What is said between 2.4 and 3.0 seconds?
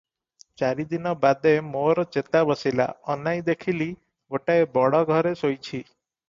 ବସିଲା,